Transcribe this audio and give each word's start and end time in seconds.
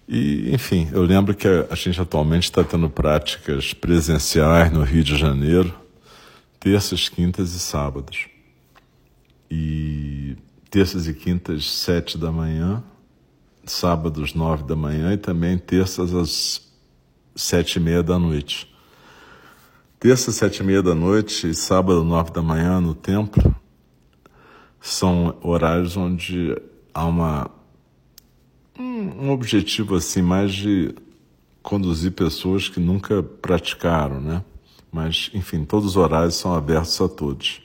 E, 0.08 0.50
enfim, 0.50 0.88
eu 0.92 1.02
lembro 1.02 1.34
que 1.34 1.46
a 1.46 1.74
gente 1.74 2.00
atualmente 2.00 2.44
está 2.44 2.64
tendo 2.64 2.88
práticas 2.88 3.74
presenciais 3.74 4.72
no 4.72 4.82
Rio 4.82 5.04
de 5.04 5.14
Janeiro, 5.14 5.74
terças, 6.58 7.06
quintas 7.06 7.52
e 7.52 7.58
sábados. 7.58 8.28
E 9.50 10.38
terças 10.70 11.06
e 11.06 11.12
quintas, 11.12 11.70
sete 11.70 12.16
da 12.16 12.32
manhã, 12.32 12.82
sábados, 13.64 14.34
nove 14.34 14.64
da 14.64 14.76
manhã, 14.76 15.12
e 15.12 15.16
também 15.16 15.58
terças 15.58 16.14
às 16.14 16.70
sete 17.34 17.76
e 17.76 17.80
meia 17.80 18.02
da 18.02 18.18
noite. 18.18 18.72
Terça, 19.98 20.32
sete 20.32 20.58
e 20.58 20.62
meia 20.62 20.82
da 20.82 20.94
noite 20.94 21.48
e 21.48 21.54
sábado, 21.54 22.02
nove 22.04 22.30
da 22.30 22.42
manhã, 22.42 22.80
no 22.80 22.94
templo, 22.94 23.54
são 24.80 25.36
horários 25.42 25.96
onde 25.96 26.56
há 26.94 27.04
uma, 27.04 27.50
um 28.78 29.30
objetivo 29.30 29.96
assim 29.96 30.22
mais 30.22 30.52
de 30.52 30.94
conduzir 31.62 32.12
pessoas 32.12 32.68
que 32.68 32.80
nunca 32.80 33.22
praticaram, 33.22 34.20
né? 34.20 34.42
Mas, 34.90 35.30
enfim, 35.34 35.64
todos 35.64 35.90
os 35.90 35.96
horários 35.96 36.34
são 36.34 36.54
abertos 36.54 37.00
a 37.00 37.08
todos. 37.08 37.62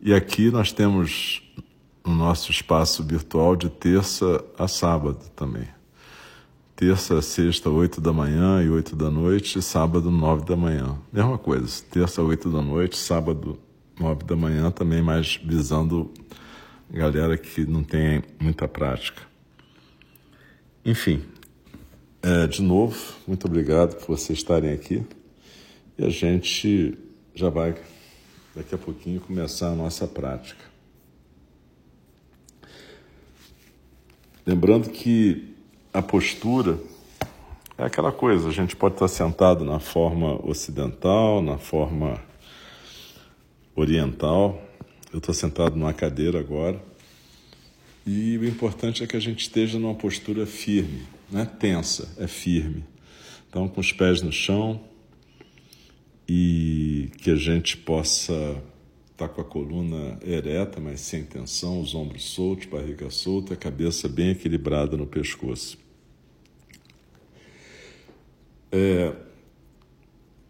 E 0.00 0.12
aqui 0.12 0.50
nós 0.50 0.72
temos 0.72 1.42
no 2.06 2.14
nosso 2.14 2.52
espaço 2.52 3.02
virtual 3.02 3.56
de 3.56 3.68
terça 3.68 4.44
a 4.56 4.68
sábado 4.68 5.18
também. 5.34 5.66
Terça, 6.76 7.20
sexta, 7.20 7.68
oito 7.68 8.00
da 8.00 8.12
manhã 8.12 8.62
e 8.62 8.68
oito 8.68 8.94
da 8.94 9.10
noite, 9.10 9.60
sábado, 9.60 10.10
nove 10.10 10.44
da 10.44 10.56
manhã. 10.56 10.96
Mesma 11.12 11.36
coisa, 11.36 11.82
terça, 11.90 12.22
oito 12.22 12.50
da 12.50 12.62
noite, 12.62 12.96
sábado, 12.96 13.58
nove 13.98 14.24
da 14.24 14.36
manhã, 14.36 14.70
também 14.70 15.02
mais 15.02 15.36
visando 15.36 16.12
galera 16.90 17.36
que 17.36 17.66
não 17.66 17.82
tem 17.82 18.22
muita 18.38 18.68
prática. 18.68 19.22
Enfim, 20.84 21.24
é, 22.22 22.46
de 22.46 22.62
novo, 22.62 22.96
muito 23.26 23.46
obrigado 23.46 23.96
por 23.96 24.16
vocês 24.16 24.38
estarem 24.38 24.72
aqui. 24.72 25.04
E 25.98 26.04
a 26.04 26.10
gente 26.10 26.96
já 27.34 27.48
vai, 27.48 27.74
daqui 28.54 28.74
a 28.74 28.78
pouquinho, 28.78 29.20
começar 29.20 29.68
a 29.68 29.74
nossa 29.74 30.06
prática. 30.06 30.65
Lembrando 34.46 34.90
que 34.90 35.56
a 35.92 36.00
postura 36.00 36.78
é 37.76 37.82
aquela 37.82 38.12
coisa, 38.12 38.48
a 38.48 38.52
gente 38.52 38.76
pode 38.76 38.94
estar 38.94 39.08
sentado 39.08 39.64
na 39.64 39.80
forma 39.80 40.40
ocidental, 40.48 41.42
na 41.42 41.58
forma 41.58 42.22
oriental. 43.74 44.62
Eu 45.12 45.18
estou 45.18 45.34
sentado 45.34 45.74
numa 45.74 45.92
cadeira 45.92 46.38
agora. 46.38 46.80
E 48.06 48.38
o 48.38 48.44
importante 48.46 49.02
é 49.02 49.06
que 49.08 49.16
a 49.16 49.20
gente 49.20 49.40
esteja 49.40 49.80
numa 49.80 49.96
postura 49.96 50.46
firme, 50.46 51.02
não 51.28 51.40
é 51.40 51.44
tensa, 51.44 52.08
é 52.16 52.28
firme. 52.28 52.84
Então, 53.48 53.66
com 53.66 53.80
os 53.80 53.90
pés 53.90 54.22
no 54.22 54.30
chão 54.30 54.80
e 56.28 57.10
que 57.18 57.32
a 57.32 57.36
gente 57.36 57.76
possa 57.76 58.62
está 59.16 59.26
com 59.26 59.40
a 59.40 59.44
coluna 59.44 60.18
ereta, 60.22 60.78
mas 60.78 61.00
sem 61.00 61.24
tensão, 61.24 61.80
os 61.80 61.94
ombros 61.94 62.22
soltos, 62.22 62.66
barriga 62.66 63.08
solta, 63.08 63.54
a 63.54 63.56
cabeça 63.56 64.08
bem 64.08 64.32
equilibrada 64.32 64.94
no 64.94 65.06
pescoço. 65.06 65.78
É, 68.70 69.14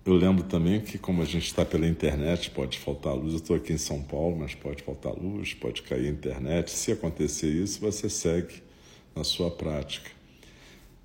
eu 0.04 0.14
lembro 0.14 0.42
também 0.42 0.80
que, 0.80 0.98
como 0.98 1.22
a 1.22 1.24
gente 1.24 1.46
está 1.46 1.64
pela 1.64 1.86
internet, 1.86 2.50
pode 2.50 2.76
faltar 2.76 3.14
luz. 3.14 3.34
Eu 3.34 3.38
estou 3.38 3.54
aqui 3.54 3.72
em 3.72 3.78
São 3.78 4.02
Paulo, 4.02 4.36
mas 4.36 4.52
pode 4.56 4.82
faltar 4.82 5.14
luz, 5.14 5.54
pode 5.54 5.82
cair 5.82 6.08
a 6.08 6.10
internet. 6.10 6.72
Se 6.72 6.90
acontecer 6.90 7.48
isso, 7.48 7.80
você 7.80 8.10
segue 8.10 8.62
na 9.14 9.22
sua 9.22 9.48
prática. 9.48 10.10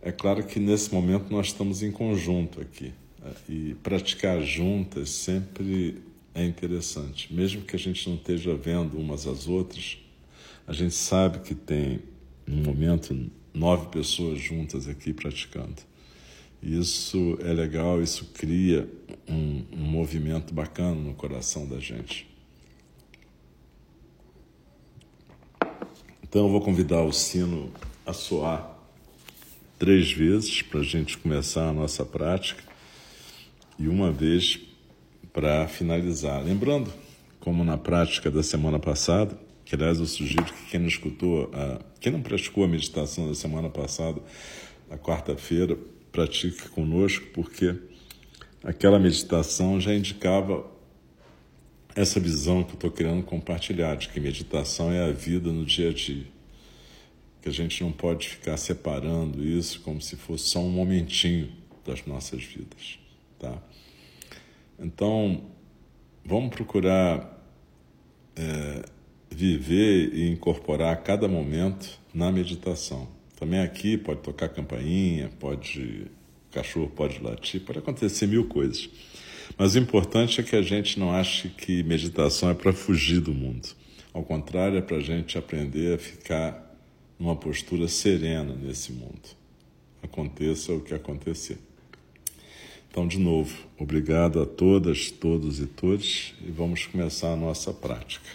É 0.01 0.11
claro 0.11 0.43
que 0.43 0.59
nesse 0.59 0.91
momento 0.91 1.29
nós 1.29 1.47
estamos 1.47 1.83
em 1.83 1.91
conjunto 1.91 2.59
aqui. 2.59 2.91
Né? 3.23 3.31
E 3.47 3.75
praticar 3.83 4.41
juntas 4.41 5.11
sempre 5.11 6.01
é 6.33 6.45
interessante. 6.45 7.33
Mesmo 7.33 7.61
que 7.61 7.75
a 7.75 7.79
gente 7.79 8.07
não 8.07 8.15
esteja 8.15 8.55
vendo 8.55 8.97
umas 8.97 9.27
às 9.27 9.47
outras, 9.47 9.97
a 10.67 10.73
gente 10.73 10.93
sabe 10.93 11.39
que 11.39 11.53
tem, 11.53 12.01
no 12.45 12.63
momento, 12.63 13.29
nove 13.53 13.87
pessoas 13.87 14.39
juntas 14.39 14.87
aqui 14.87 15.13
praticando. 15.13 15.81
Isso 16.61 17.37
é 17.41 17.51
legal, 17.51 18.01
isso 18.01 18.25
cria 18.33 18.87
um, 19.27 19.63
um 19.73 19.83
movimento 19.83 20.53
bacana 20.53 20.95
no 20.95 21.13
coração 21.13 21.67
da 21.67 21.79
gente. 21.79 22.29
Então, 26.23 26.45
eu 26.45 26.49
vou 26.49 26.61
convidar 26.61 27.01
o 27.01 27.11
sino 27.11 27.71
a 28.05 28.13
soar 28.13 28.77
três 29.77 30.11
vezes 30.11 30.61
para 30.61 30.79
a 30.79 30.83
gente 30.83 31.17
começar 31.17 31.67
a 31.67 31.73
nossa 31.73 32.05
prática 32.05 32.63
e 33.77 33.87
uma 33.87 34.11
vez 34.11 34.59
para 35.33 35.67
finalizar. 35.67 36.43
Lembrando, 36.43 36.91
como 37.39 37.63
na 37.63 37.77
prática 37.77 38.29
da 38.29 38.43
semana 38.43 38.79
passada, 38.79 39.37
que 39.65 39.75
aliás 39.75 39.99
eu 39.99 40.05
sugiro 40.05 40.43
que 40.43 40.65
quem 40.69 40.79
não 40.79 40.87
escutou, 40.87 41.49
a, 41.53 41.79
quem 41.99 42.11
não 42.11 42.21
praticou 42.21 42.63
a 42.63 42.67
meditação 42.67 43.27
da 43.27 43.35
semana 43.35 43.69
passada, 43.69 44.21
na 44.89 44.97
quarta-feira, 44.97 45.77
pratique 46.11 46.69
conosco, 46.69 47.25
porque 47.33 47.75
aquela 48.63 48.99
meditação 48.99 49.79
já 49.79 49.93
indicava 49.93 50.65
essa 51.95 52.19
visão 52.19 52.63
que 52.63 52.71
eu 52.71 52.75
estou 52.75 52.91
querendo 52.91 53.23
compartilhar, 53.23 53.95
de 53.95 54.09
que 54.09 54.19
meditação 54.19 54.91
é 54.91 55.03
a 55.03 55.11
vida 55.11 55.51
no 55.51 55.65
dia 55.65 55.89
a 55.89 55.93
dia. 55.93 56.25
Que 57.41 57.49
a 57.49 57.51
gente 57.51 57.83
não 57.83 57.91
pode 57.91 58.29
ficar 58.29 58.55
separando 58.57 59.43
isso 59.43 59.81
como 59.81 60.01
se 60.01 60.15
fosse 60.15 60.49
só 60.49 60.59
um 60.59 60.69
momentinho 60.69 61.49
das 61.85 62.05
nossas 62.05 62.43
vidas, 62.43 62.99
tá? 63.39 63.57
Então, 64.81 65.43
vamos 66.25 66.49
procurar 66.49 67.39
é, 68.35 68.83
viver 69.29 70.13
e 70.13 70.29
incorporar 70.29 71.01
cada 71.03 71.27
momento 71.27 71.99
na 72.13 72.31
meditação. 72.31 73.07
Também 73.39 73.59
aqui 73.59 73.97
pode 73.97 74.21
tocar 74.21 74.49
campainha, 74.49 75.29
pode 75.39 76.07
cachorro 76.51 76.89
pode 76.89 77.21
latir, 77.21 77.61
pode 77.61 77.79
acontecer 77.79 78.27
mil 78.27 78.47
coisas. 78.47 78.89
Mas 79.57 79.75
o 79.75 79.79
importante 79.79 80.39
é 80.39 80.43
que 80.43 80.55
a 80.55 80.61
gente 80.61 80.99
não 80.99 81.11
ache 81.11 81.49
que 81.49 81.83
meditação 81.83 82.49
é 82.49 82.53
para 82.53 82.73
fugir 82.73 83.19
do 83.19 83.33
mundo. 83.33 83.69
Ao 84.13 84.23
contrário, 84.23 84.77
é 84.77 84.81
para 84.81 84.97
a 84.97 85.01
gente 85.01 85.37
aprender 85.37 85.95
a 85.95 85.97
ficar 85.97 86.75
numa 87.17 87.35
postura 87.35 87.87
serena 87.87 88.53
nesse 88.53 88.91
mundo. 88.91 89.21
Aconteça 90.03 90.73
o 90.73 90.81
que 90.81 90.93
acontecer. 90.93 91.57
Então, 92.91 93.07
de 93.07 93.17
novo, 93.17 93.55
obrigado 93.77 94.41
a 94.41 94.45
todas, 94.45 95.09
todos 95.09 95.61
e 95.61 95.65
todos, 95.65 96.33
e 96.45 96.51
vamos 96.51 96.85
começar 96.85 97.31
a 97.31 97.37
nossa 97.37 97.71
prática. 97.71 98.29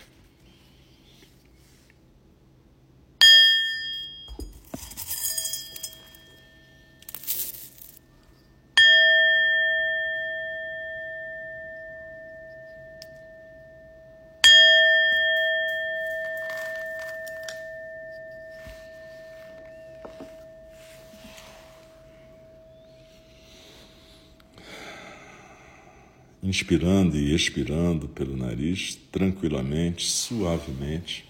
Inspirando 26.57 27.19
e 27.19 27.35
expirando 27.35 28.09
pelo 28.09 28.35
nariz, 28.35 28.99
tranquilamente, 29.13 30.07
suavemente. 30.07 31.27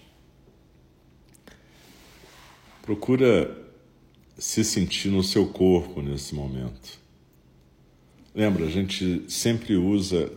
Procura 2.81 3.53
se 4.37 4.63
sentir 4.63 5.09
no 5.09 5.21
seu 5.21 5.47
corpo 5.47 6.01
nesse 6.01 6.33
momento. 6.33 6.97
Lembra, 8.33 8.65
a 8.65 8.69
gente 8.69 9.25
sempre 9.27 9.75
usa, 9.75 10.31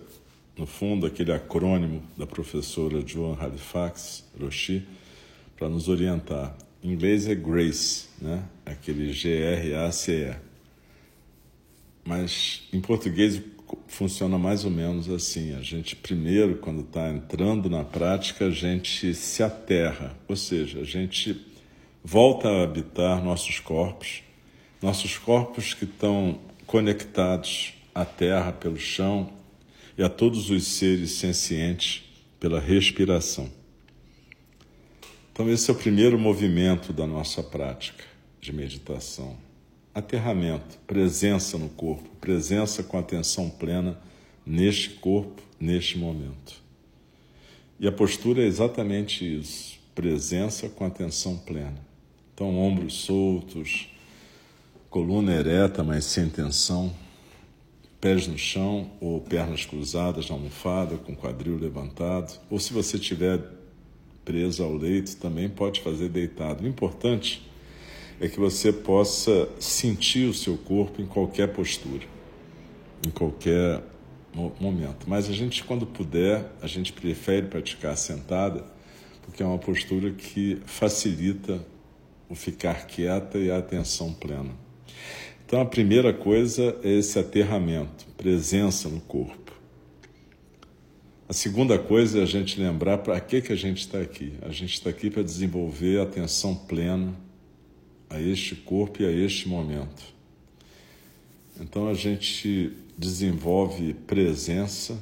no 0.57 0.67
fundo, 0.67 1.07
aquele 1.07 1.33
acrônimo 1.33 2.03
da 2.17 2.27
professora 2.27 3.07
Joan 3.07 3.37
Halifax, 3.39 4.25
Roshi, 4.41 4.85
para 5.57 5.69
nos 5.69 5.89
orientar. 5.89 6.57
Em 6.83 6.93
inglês 6.93 7.29
é 7.29 7.35
GRACE, 7.35 8.09
né? 8.21 8.43
aquele 8.67 9.13
G-R-A-C-E. 9.13 10.35
Mas 12.05 12.67
em 12.73 12.81
português 12.81 13.41
funciona 13.87 14.39
mais 14.39 14.65
ou 14.65 14.71
menos 14.71 15.09
assim. 15.09 15.55
A 15.55 15.61
gente, 15.61 15.97
primeiro, 15.97 16.57
quando 16.59 16.81
está 16.81 17.09
entrando 17.11 17.69
na 17.69 17.85
prática, 17.85 18.47
a 18.47 18.51
gente 18.51 19.15
se 19.15 19.43
aterra, 19.43 20.17
ou 20.29 20.37
seja, 20.37 20.81
a 20.81 20.85
gente 20.85 21.47
volta 22.03 22.49
a 22.49 22.63
habitar 22.63 23.23
nossos 23.23 23.61
corpos, 23.61 24.23
nossos 24.81 25.19
corpos 25.19 25.75
que 25.75 25.85
estão 25.85 26.39
conectados 26.67 27.75
à 27.95 28.05
terra 28.05 28.53
pelo 28.53 28.79
chão 28.79 29.31
e 29.99 30.03
a 30.03 30.09
todos 30.09 30.51
os 30.51 30.65
seres 30.65 31.13
sencientes 31.13 32.03
pela 32.39 32.61
respiração. 32.61 33.51
Então, 35.33 35.51
esse 35.51 35.71
é 35.71 35.75
o 35.75 35.77
primeiro 35.77 36.19
movimento 36.19 36.93
da 36.93 37.07
nossa 37.07 37.43
prática 37.43 38.05
de 38.41 38.53
meditação 38.53 39.50
aterramento, 39.95 40.79
presença 40.87 41.59
no 41.59 41.69
corpo, 41.69 42.09
presença 42.21 42.83
com 42.83 42.99
atenção 42.99 43.51
plena 43.51 43.99
neste 44.47 44.91
corpo, 44.91 45.43
neste 45.59 45.99
momento. 45.99 46.61
E 47.79 47.87
a 47.87 47.93
postura 47.93 48.43
é 48.43 48.47
exatamente 48.47 49.25
isso: 49.25 49.79
presença 49.95 50.69
com 50.69 50.85
atenção 50.85 51.37
plena. 51.39 51.89
Então, 52.35 52.59
ombros 52.59 52.95
soltos, 52.95 53.89
coluna 54.89 55.35
ereta, 55.35 55.85
mas 55.85 56.05
sem 56.05 56.29
tensão, 56.29 56.93
pés 58.01 58.27
no 58.27 58.39
chão 58.39 58.91
ou 59.01 59.21
pernas 59.21 59.65
cruzadas 59.65 60.29
na 60.29 60.35
almofada, 60.35 60.97
com 60.97 61.15
quadril 61.15 61.59
levantado, 61.59 62.41
ou 62.49 62.59
se 62.59 62.73
você 62.73 62.97
estiver 62.97 63.41
preso 64.25 64.63
ao 64.63 64.75
leito, 64.75 65.17
também 65.17 65.49
pode 65.49 65.81
fazer 65.81 66.09
deitado. 66.09 66.65
O 66.65 66.69
importante 66.69 67.50
é 68.21 68.29
que 68.29 68.39
você 68.39 68.71
possa 68.71 69.49
sentir 69.59 70.29
o 70.29 70.35
seu 70.35 70.59
corpo 70.59 71.01
em 71.01 71.07
qualquer 71.07 71.49
postura, 71.49 72.05
em 73.05 73.11
qualquer 73.11 73.83
momento. 74.61 75.07
Mas 75.09 75.29
a 75.31 75.33
gente, 75.33 75.65
quando 75.65 75.87
puder, 75.87 76.53
a 76.61 76.67
gente 76.67 76.93
prefere 76.93 77.47
praticar 77.47 77.97
sentada, 77.97 78.63
porque 79.23 79.43
é 79.43 79.47
uma 79.47 79.59
postura 79.59 80.11
que 80.11 80.61
facilita 80.67 81.65
o 82.29 82.35
ficar 82.35 82.87
quieta 82.87 83.39
e 83.39 83.51
a 83.51 83.57
atenção 83.57 84.13
plena. 84.13 84.51
Então, 85.47 85.61
a 85.61 85.65
primeira 85.65 86.13
coisa 86.13 86.77
é 86.85 86.91
esse 86.91 87.19
aterramento, 87.19 88.07
presença 88.19 88.89
no 88.89 89.01
corpo. 89.01 89.51
A 91.27 91.33
segunda 91.33 91.79
coisa 91.79 92.21
é 92.21 92.23
a 92.23 92.27
gente 92.27 92.61
lembrar 92.61 92.99
para 92.99 93.19
que, 93.19 93.41
que 93.41 93.53
a 93.53 93.57
gente 93.57 93.79
está 93.79 93.99
aqui. 93.99 94.35
A 94.43 94.51
gente 94.51 94.75
está 94.75 94.91
aqui 94.91 95.09
para 95.09 95.23
desenvolver 95.23 96.01
a 96.01 96.03
atenção 96.03 96.55
plena 96.55 97.15
a 98.11 98.21
este 98.21 98.57
corpo 98.57 99.03
e 99.03 99.07
a 99.07 99.11
este 99.13 99.49
momento. 99.49 100.03
Então 101.61 101.89
a 101.89 101.95
gente 101.95 102.73
desenvolve 102.99 103.95
presença, 103.95 105.01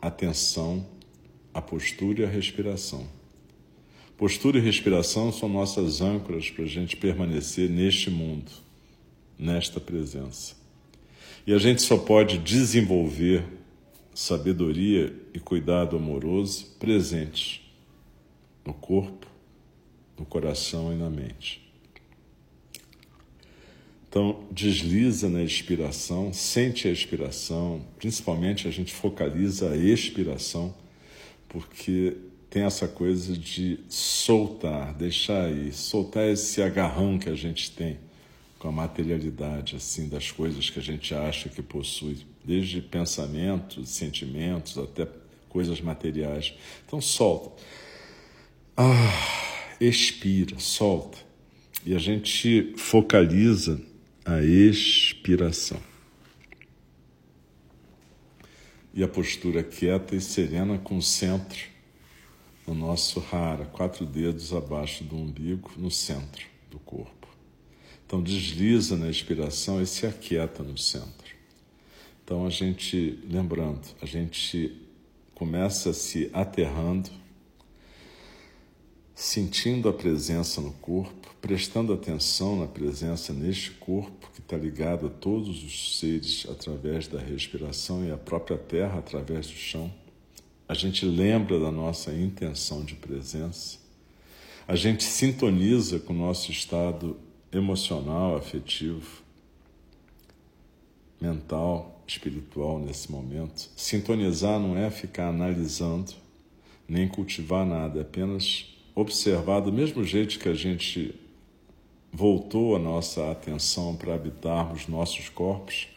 atenção, 0.00 0.86
a 1.54 1.62
postura 1.62 2.20
e 2.20 2.24
a 2.24 2.28
respiração. 2.28 3.08
Postura 4.16 4.58
e 4.58 4.60
respiração 4.60 5.32
são 5.32 5.48
nossas 5.48 6.00
âncoras 6.00 6.50
para 6.50 6.64
a 6.64 6.68
gente 6.68 6.96
permanecer 6.96 7.70
neste 7.70 8.10
mundo, 8.10 8.50
nesta 9.38 9.80
presença. 9.80 10.56
E 11.46 11.52
a 11.52 11.58
gente 11.58 11.80
só 11.82 11.96
pode 11.96 12.36
desenvolver 12.38 13.44
sabedoria 14.12 15.14
e 15.32 15.38
cuidado 15.38 15.96
amoroso 15.96 16.66
presentes 16.80 17.60
no 18.64 18.74
corpo, 18.74 19.26
no 20.18 20.26
coração 20.26 20.92
e 20.92 20.96
na 20.96 21.08
mente. 21.08 21.67
Então, 24.18 24.42
desliza 24.50 25.28
na 25.28 25.44
expiração, 25.44 26.32
sente 26.32 26.88
a 26.88 26.90
expiração, 26.90 27.80
principalmente 28.00 28.66
a 28.66 28.70
gente 28.72 28.92
focaliza 28.92 29.70
a 29.70 29.76
expiração, 29.76 30.74
porque 31.48 32.16
tem 32.50 32.64
essa 32.64 32.88
coisa 32.88 33.38
de 33.38 33.78
soltar, 33.88 34.92
deixar 34.94 35.44
aí, 35.44 35.72
soltar 35.72 36.26
esse 36.26 36.60
agarrão 36.60 37.16
que 37.16 37.28
a 37.28 37.36
gente 37.36 37.70
tem 37.70 37.96
com 38.58 38.66
a 38.66 38.72
materialidade, 38.72 39.76
assim, 39.76 40.08
das 40.08 40.32
coisas 40.32 40.68
que 40.68 40.80
a 40.80 40.82
gente 40.82 41.14
acha 41.14 41.48
que 41.48 41.62
possui, 41.62 42.26
desde 42.44 42.80
pensamentos, 42.80 43.88
sentimentos, 43.88 44.76
até 44.78 45.06
coisas 45.48 45.80
materiais. 45.80 46.54
Então, 46.84 47.00
solta. 47.00 47.52
Ah, 48.76 49.76
expira, 49.80 50.58
solta. 50.58 51.18
E 51.86 51.94
a 51.94 51.98
gente 52.00 52.74
focaliza 52.76 53.80
a 54.28 54.42
expiração. 54.42 55.80
E 58.92 59.02
a 59.02 59.08
postura 59.08 59.62
quieta 59.64 60.14
e 60.14 60.20
serena 60.20 60.78
centro 61.00 61.58
no 62.66 62.74
nosso 62.74 63.20
rara, 63.20 63.64
quatro 63.64 64.04
dedos 64.04 64.52
abaixo 64.52 65.02
do 65.02 65.16
umbigo, 65.16 65.70
no 65.78 65.90
centro 65.90 66.44
do 66.70 66.78
corpo. 66.78 67.26
Então 68.04 68.22
desliza 68.22 68.98
na 68.98 69.08
expiração 69.08 69.80
e 69.80 69.86
se 69.86 70.06
aquieta 70.06 70.62
no 70.62 70.76
centro. 70.76 71.34
Então 72.22 72.44
a 72.44 72.50
gente, 72.50 73.18
lembrando, 73.30 73.80
a 74.02 74.04
gente 74.04 74.78
começa 75.34 75.94
se 75.94 76.28
aterrando 76.34 77.10
sentindo 79.14 79.88
a 79.88 79.92
presença 79.92 80.60
no 80.60 80.72
corpo, 80.74 81.17
prestando 81.40 81.92
atenção 81.92 82.56
na 82.56 82.66
presença 82.66 83.32
neste 83.32 83.70
corpo 83.72 84.28
que 84.34 84.40
está 84.40 84.56
ligado 84.56 85.06
a 85.06 85.10
todos 85.10 85.62
os 85.62 85.98
seres 85.98 86.46
através 86.50 87.06
da 87.06 87.18
respiração 87.18 88.04
e 88.04 88.10
a 88.10 88.16
própria 88.16 88.58
terra 88.58 88.98
através 88.98 89.46
do 89.46 89.54
chão. 89.54 89.92
A 90.68 90.74
gente 90.74 91.06
lembra 91.06 91.58
da 91.58 91.70
nossa 91.70 92.12
intenção 92.12 92.84
de 92.84 92.94
presença, 92.94 93.78
a 94.66 94.76
gente 94.76 95.02
sintoniza 95.02 95.98
com 95.98 96.12
o 96.12 96.16
nosso 96.16 96.50
estado 96.50 97.16
emocional, 97.50 98.36
afetivo, 98.36 99.22
mental, 101.18 102.02
espiritual 102.06 102.78
nesse 102.78 103.10
momento. 103.10 103.70
Sintonizar 103.76 104.60
não 104.60 104.76
é 104.76 104.90
ficar 104.90 105.28
analisando, 105.28 106.12
nem 106.86 107.08
cultivar 107.08 107.64
nada, 107.64 108.00
é 108.00 108.02
apenas 108.02 108.66
observar 108.94 109.60
do 109.60 109.72
mesmo 109.72 110.04
jeito 110.04 110.38
que 110.38 110.48
a 110.48 110.54
gente 110.54 111.14
voltou 112.12 112.74
a 112.74 112.78
nossa 112.78 113.30
atenção 113.30 113.96
para 113.96 114.14
habitarmos 114.14 114.88
nossos 114.88 115.28
corpos, 115.28 115.88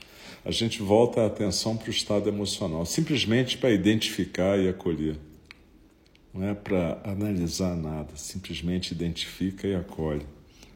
a 0.44 0.51
gente 0.51 0.82
volta 0.82 1.22
a 1.22 1.27
atenção 1.27 1.77
para 1.77 1.88
o 1.88 1.91
estado 1.91 2.27
emocional, 2.27 2.86
simplesmente 2.86 3.58
para 3.58 3.72
identificar 3.72 4.58
e 4.58 4.68
acolher. 4.68 5.15
Não 6.34 6.48
é 6.48 6.53
para 6.53 7.00
analisar 7.03 7.75
nada, 7.75 8.15
simplesmente 8.15 8.91
identifica 8.91 9.68
e 9.68 9.75
acolhe. 9.75 10.25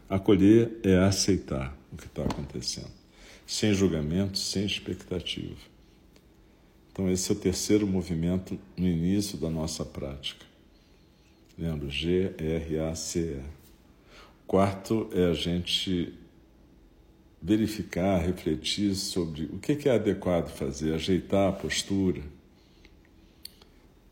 Acolher 0.08 0.80
é 0.84 0.98
aceitar 0.98 1.76
o 1.92 1.98
que 1.98 2.06
está 2.06 2.24
acontecendo, 2.24 2.92
sem 3.48 3.74
julgamento, 3.74 4.38
sem 4.38 4.66
expectativa. 4.66 5.56
Então, 6.92 7.10
esse 7.10 7.32
é 7.32 7.36
o 7.36 7.38
terceiro 7.38 7.88
movimento 7.88 8.60
no 8.78 8.88
início 8.88 9.38
da 9.38 9.50
nossa 9.50 9.84
prática. 9.84 10.46
Lembra? 11.58 11.90
G, 11.90 12.34
R, 12.38 12.80
A, 12.80 12.94
C, 12.96 13.20
E. 13.20 13.40
O 13.40 13.55
quarto 14.48 15.10
é 15.14 15.26
a 15.26 15.34
gente 15.34 16.14
verificar, 17.42 18.18
refletir 18.20 18.96
sobre 18.96 19.44
o 19.46 19.60
que 19.60 19.88
é 19.88 19.96
adequado 19.96 20.50
fazer, 20.50 20.94
ajeitar 20.94 21.50
a 21.50 21.52
postura, 21.52 22.22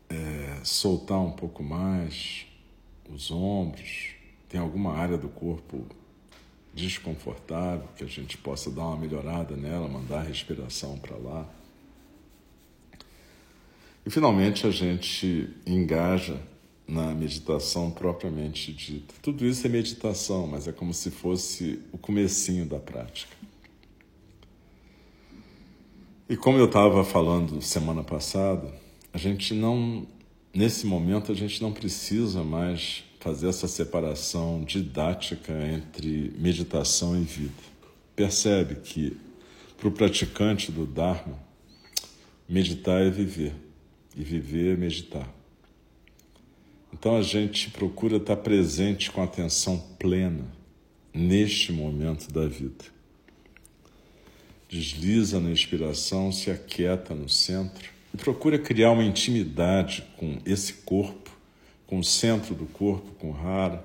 é, 0.08 0.60
soltar 0.62 1.18
um 1.20 1.32
pouco 1.32 1.62
mais 1.62 2.46
os 3.10 3.30
ombros. 3.30 4.14
Tem 4.48 4.60
alguma 4.60 4.92
área 4.92 5.18
do 5.18 5.28
corpo 5.28 5.84
desconfortável 6.72 7.88
que 7.96 8.04
a 8.04 8.06
gente 8.06 8.38
possa 8.38 8.70
dar 8.70 8.86
uma 8.86 8.96
melhorada 8.96 9.56
nela, 9.56 9.88
mandar 9.88 10.20
a 10.20 10.22
respiração 10.22 10.98
para 10.98 11.16
lá. 11.16 11.48
E 14.06 14.10
finalmente 14.10 14.66
a 14.66 14.70
gente 14.70 15.48
engaja 15.66 16.40
na 16.86 17.14
meditação 17.14 17.90
propriamente 17.90 18.72
dita. 18.72 19.14
Tudo 19.22 19.46
isso 19.46 19.66
é 19.66 19.70
meditação, 19.70 20.46
mas 20.46 20.68
é 20.68 20.72
como 20.72 20.92
se 20.92 21.10
fosse 21.10 21.80
o 21.92 21.98
comecinho 21.98 22.66
da 22.66 22.78
prática. 22.78 23.34
E 26.28 26.36
como 26.36 26.58
eu 26.58 26.66
estava 26.66 27.04
falando 27.04 27.60
semana 27.60 28.02
passada, 28.02 28.72
a 29.12 29.18
gente 29.18 29.54
não, 29.54 30.06
nesse 30.54 30.86
momento, 30.86 31.30
a 31.30 31.34
gente 31.34 31.62
não 31.62 31.72
precisa 31.72 32.42
mais 32.42 33.04
fazer 33.20 33.48
essa 33.48 33.68
separação 33.68 34.62
didática 34.64 35.52
entre 35.66 36.32
meditação 36.38 37.16
e 37.16 37.24
vida. 37.24 37.62
Percebe 38.14 38.76
que 38.76 39.16
para 39.76 39.88
o 39.88 39.92
praticante 39.92 40.72
do 40.72 40.86
Dharma, 40.86 41.38
meditar 42.48 43.02
é 43.02 43.10
viver 43.10 43.54
e 44.16 44.22
viver 44.22 44.74
é 44.74 44.76
meditar. 44.76 45.28
Então 46.94 47.16
a 47.16 47.22
gente 47.22 47.70
procura 47.70 48.18
estar 48.18 48.36
presente 48.36 49.10
com 49.10 49.20
atenção 49.20 49.76
plena 49.98 50.46
neste 51.12 51.72
momento 51.72 52.32
da 52.32 52.46
vida. 52.46 52.84
Desliza 54.68 55.40
na 55.40 55.50
inspiração, 55.50 56.30
se 56.30 56.52
aquieta 56.52 57.12
no 57.12 57.28
centro 57.28 57.90
e 58.14 58.16
procura 58.16 58.60
criar 58.60 58.92
uma 58.92 59.04
intimidade 59.04 60.04
com 60.16 60.38
esse 60.46 60.72
corpo, 60.72 61.30
com 61.84 61.98
o 61.98 62.04
centro 62.04 62.54
do 62.54 62.66
corpo, 62.66 63.10
com 63.18 63.30
o 63.30 63.32
rara, 63.32 63.84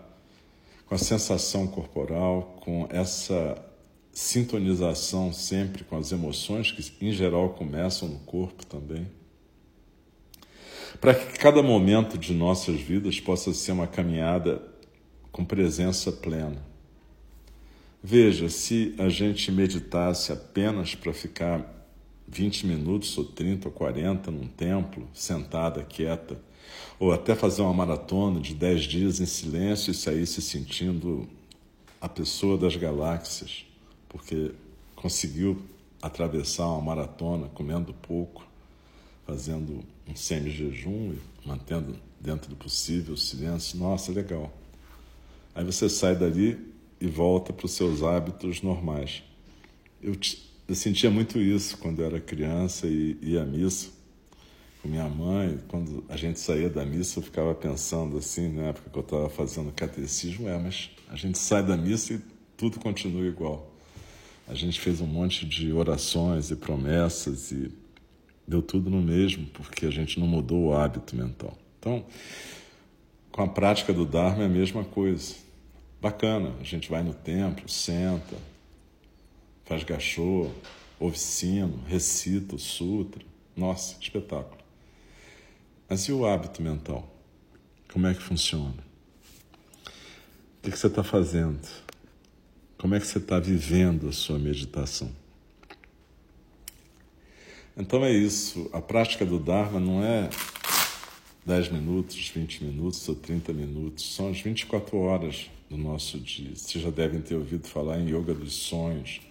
com 0.86 0.94
a 0.94 1.00
sensação 1.00 1.66
corporal, 1.66 2.60
com 2.62 2.88
essa 2.92 3.60
sintonização 4.14 5.34
sempre 5.34 5.84
com 5.84 5.98
as 5.98 6.12
emoções 6.12 6.72
que 6.72 7.06
em 7.06 7.12
geral 7.12 7.50
começam 7.50 8.08
no 8.08 8.20
corpo 8.20 8.66
também 8.66 9.08
para 11.00 11.14
que 11.14 11.40
cada 11.40 11.64
momento 11.64 12.18
de 12.18 12.34
nossas 12.34 12.80
vidas 12.80 13.20
possa 13.20 13.54
ser 13.54 13.72
uma 13.72 13.88
caminhada 13.88 14.62
com 15.32 15.46
presença 15.46 16.12
plena. 16.12 16.62
Veja, 18.04 18.50
se 18.50 18.96
a 18.98 19.10
gente 19.10 19.52
meditasse 19.52 20.32
apenas 20.32 20.96
para 20.96 21.14
ficar 21.14 21.80
20 22.28 22.68
minutos, 22.68 23.18
ou 23.18 23.26
30 23.26 23.68
ou 23.68 23.74
40 23.74 24.32
num 24.32 24.48
templo, 24.48 25.08
sentada, 25.14 25.84
quieta, 25.84 26.40
ou 27.00 27.12
até 27.12 27.34
fazer 27.34 27.62
uma 27.62 27.74
maratona 27.74 28.40
de 28.40 28.54
10 28.54 28.84
dias 28.84 29.20
em 29.20 29.26
silêncio 29.26 29.92
e 29.92 29.94
sair 29.94 30.26
se 30.26 30.42
sentindo 30.42 31.28
a 32.00 32.08
pessoa 32.08 32.58
das 32.58 32.76
galáxias, 32.76 33.66
porque 34.08 34.52
conseguiu 34.96 35.62
atravessar 36.02 36.68
uma 36.68 36.82
maratona 36.82 37.48
comendo 37.50 37.94
pouco, 37.94 38.46
fazendo 39.26 39.84
um 40.10 40.16
semi-jejum 40.16 41.16
mantendo 41.46 41.96
dentro 42.20 42.50
do 42.50 42.56
possível 42.56 43.14
o 43.14 43.18
silêncio. 43.18 43.78
Nossa, 43.78 44.12
legal. 44.12 44.52
Aí 45.54 45.64
você 45.64 45.90
sai 45.90 46.16
dali 46.16 46.58
e 47.00 47.08
volta 47.08 47.54
para 47.54 47.66
os 47.66 47.72
seus 47.72 48.04
hábitos 48.04 48.62
normais. 48.62 49.24
Eu, 50.02 50.16
eu 50.68 50.76
sentia 50.76 51.10
muito 51.10 51.40
isso 51.40 51.78
quando 51.78 52.00
eu 52.00 52.06
era 52.06 52.20
criança 52.20 52.88
e 52.88 53.18
ia 53.22 53.42
à 53.42 53.46
missa 53.46 54.00
com 54.82 54.88
minha 54.88 55.08
mãe. 55.08 55.60
Quando 55.68 56.04
a 56.10 56.18
gente 56.18 56.40
saía 56.40 56.70
da 56.70 56.86
missa, 56.86 57.20
eu 57.20 57.24
ficava 57.24 57.54
pensando 57.54 58.18
assim, 58.18 58.50
na 58.50 58.64
época 58.64 58.90
que 58.90 58.98
eu 58.98 59.02
estava 59.02 59.30
fazendo 59.30 59.72
catecismo, 59.72 60.48
é, 60.48 60.58
mas 60.58 60.90
a 61.10 61.16
gente 61.16 61.38
sai 61.38 61.64
da 61.64 61.78
missa 61.78 62.14
e 62.14 62.22
tudo 62.58 62.80
continua 62.80 63.26
igual. 63.26 63.74
A 64.48 64.56
gente 64.56 64.80
fez 64.80 65.00
um 65.00 65.06
monte 65.06 65.46
de 65.46 65.72
orações 65.72 66.50
e 66.50 66.56
promessas 66.56 67.52
e 67.52 67.72
deu 68.50 68.62
tudo 68.64 68.90
no 68.90 69.02
mesmo, 69.02 69.46
porque 69.48 69.86
a 69.86 69.92
gente 69.92 70.20
não 70.20 70.28
mudou 70.28 70.66
o 70.66 70.74
hábito 70.74 71.16
mental. 71.16 71.56
Então, 71.80 72.04
com 73.32 73.44
a 73.44 73.48
prática 73.48 73.94
do 73.94 74.06
Dharma 74.06 74.44
é 74.44 74.46
a 74.48 74.50
mesma 74.50 74.84
coisa. 74.84 75.36
Bacana, 76.02 76.56
a 76.60 76.64
gente 76.64 76.90
vai 76.90 77.04
no 77.04 77.14
templo, 77.14 77.70
senta, 77.70 78.36
faz 79.66 79.84
gachô, 79.84 80.50
sino, 81.14 81.80
recita 81.88 82.56
o 82.56 82.60
sutra. 82.60 83.24
Nossa, 83.56 83.96
espetáculo. 84.02 84.60
Mas 85.88 86.02
e 86.08 86.12
o 86.12 86.26
hábito 86.26 86.62
mental? 86.62 87.08
Como 87.92 88.08
é 88.08 88.14
que 88.14 88.22
funciona? 88.22 88.84
O 90.64 90.70
que 90.70 90.78
você 90.78 90.88
está 90.88 91.04
fazendo? 91.04 91.68
Como 92.78 92.96
é 92.96 93.00
que 93.00 93.06
você 93.06 93.18
está 93.18 93.40
vivendo 93.40 94.08
a 94.08 94.12
sua 94.12 94.40
meditação? 94.40 95.12
Então 97.80 98.04
é 98.04 98.12
isso. 98.12 98.70
A 98.74 98.82
prática 98.82 99.26
do 99.26 99.40
Dharma 99.40 99.80
não 99.80 100.04
é 100.04 100.30
10 101.46 101.70
minutos, 101.70 102.28
20 102.28 102.66
minutos 102.66 103.08
ou 103.08 103.16
30 103.16 103.54
minutos, 103.54 104.16
são 104.16 104.30
as 104.30 104.42
24 104.42 104.98
horas 104.98 105.50
do 105.70 105.78
nosso 105.78 106.20
dia. 106.20 106.54
Vocês 106.54 106.84
já 106.84 106.90
devem 106.90 107.22
ter 107.22 107.36
ouvido 107.36 107.66
falar 107.70 107.98
em 108.02 108.10
yoga 108.10 108.34
dos 108.34 108.54
sonhos, 108.54 109.22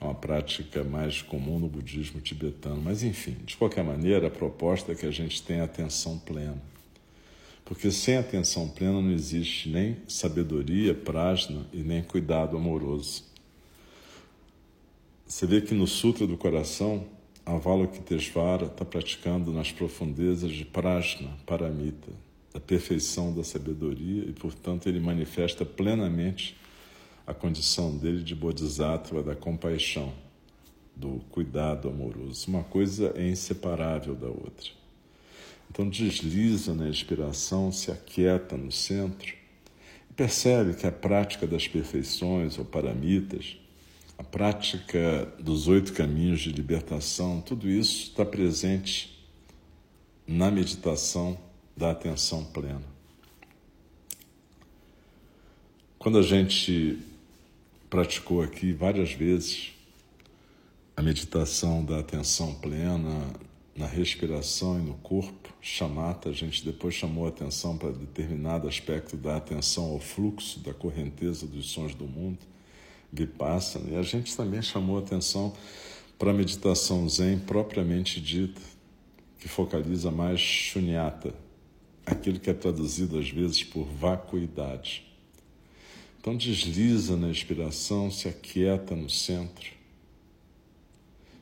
é 0.00 0.04
uma 0.04 0.14
prática 0.14 0.82
mais 0.82 1.22
comum 1.22 1.60
no 1.60 1.68
budismo 1.68 2.20
tibetano. 2.20 2.82
Mas, 2.82 3.04
enfim, 3.04 3.36
de 3.44 3.56
qualquer 3.56 3.84
maneira, 3.84 4.26
a 4.26 4.30
proposta 4.30 4.90
é 4.90 4.94
que 4.96 5.06
a 5.06 5.12
gente 5.12 5.40
tenha 5.40 5.62
atenção 5.62 6.18
plena. 6.18 6.60
Porque 7.64 7.92
sem 7.92 8.16
atenção 8.16 8.68
plena 8.68 9.00
não 9.00 9.12
existe 9.12 9.68
nem 9.68 9.98
sabedoria, 10.08 10.94
prajna 10.94 11.64
e 11.72 11.78
nem 11.78 12.02
cuidado 12.02 12.56
amoroso. 12.56 13.22
Você 15.26 15.46
vê 15.46 15.60
que 15.60 15.72
no 15.72 15.86
Sutra 15.86 16.26
do 16.26 16.36
Coração, 16.36 17.06
Avalokitesvara 17.46 18.66
está 18.66 18.86
praticando 18.86 19.52
nas 19.52 19.70
profundezas 19.70 20.50
de 20.50 20.64
Prajna, 20.64 21.30
Paramita, 21.44 22.10
da 22.52 22.58
perfeição 22.58 23.34
da 23.34 23.44
sabedoria, 23.44 24.24
e, 24.24 24.32
portanto, 24.32 24.88
ele 24.88 24.98
manifesta 24.98 25.64
plenamente 25.64 26.56
a 27.26 27.34
condição 27.34 27.96
dele 27.96 28.22
de 28.22 28.34
Bodhisattva, 28.34 29.22
da 29.22 29.34
compaixão, 29.34 30.12
do 30.96 31.20
cuidado 31.30 31.88
amoroso. 31.88 32.48
Uma 32.48 32.62
coisa 32.62 33.12
é 33.14 33.28
inseparável 33.28 34.14
da 34.14 34.28
outra. 34.28 34.70
Então, 35.70 35.88
desliza 35.88 36.72
na 36.72 36.88
inspiração, 36.88 37.70
se 37.70 37.90
aquieta 37.90 38.56
no 38.56 38.72
centro 38.72 39.34
e 40.10 40.14
percebe 40.14 40.74
que 40.74 40.86
a 40.86 40.92
prática 40.92 41.46
das 41.46 41.68
perfeições 41.68 42.58
ou 42.58 42.64
paramitas 42.64 43.58
a 44.16 44.22
prática 44.22 45.32
dos 45.38 45.66
oito 45.68 45.92
caminhos 45.92 46.40
de 46.40 46.52
libertação, 46.52 47.40
tudo 47.40 47.68
isso 47.68 48.10
está 48.10 48.24
presente 48.24 49.14
na 50.26 50.50
meditação 50.50 51.38
da 51.76 51.90
atenção 51.90 52.44
plena. 52.44 52.94
Quando 55.98 56.18
a 56.18 56.22
gente 56.22 56.98
praticou 57.90 58.42
aqui 58.42 58.72
várias 58.72 59.12
vezes 59.12 59.72
a 60.96 61.02
meditação 61.02 61.84
da 61.84 61.98
atenção 61.98 62.54
plena 62.54 63.32
na 63.74 63.86
respiração 63.86 64.78
e 64.78 64.82
no 64.82 64.94
corpo, 64.94 65.52
chamata, 65.60 66.28
a 66.28 66.32
gente 66.32 66.64
depois 66.64 66.94
chamou 66.94 67.26
a 67.26 67.30
atenção 67.30 67.76
para 67.76 67.90
determinado 67.90 68.68
aspecto 68.68 69.16
da 69.16 69.36
atenção 69.36 69.86
ao 69.86 69.98
fluxo 69.98 70.60
da 70.60 70.72
correnteza 70.72 71.46
dos 71.46 71.70
sons 71.70 71.94
do 71.94 72.04
mundo 72.04 72.53
Vipassana. 73.14 73.90
E 73.90 73.96
a 73.96 74.02
gente 74.02 74.36
também 74.36 74.60
chamou 74.60 74.98
atenção 74.98 75.54
para 76.18 76.30
a 76.30 76.34
meditação 76.34 77.08
Zen 77.08 77.38
propriamente 77.38 78.20
dita, 78.20 78.60
que 79.38 79.48
focaliza 79.48 80.10
mais 80.10 80.40
shunyata, 80.40 81.34
aquilo 82.04 82.40
que 82.40 82.50
é 82.50 82.54
traduzido 82.54 83.18
às 83.18 83.28
vezes 83.28 83.62
por 83.62 83.84
vacuidade. 83.84 85.06
Então 86.20 86.36
desliza 86.36 87.16
na 87.16 87.28
inspiração, 87.28 88.10
se 88.10 88.28
aquieta 88.28 88.96
no 88.96 89.10
centro 89.10 89.70